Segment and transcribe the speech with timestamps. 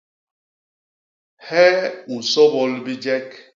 [1.47, 1.79] Hee
[2.13, 3.27] u nsôbôl bijek?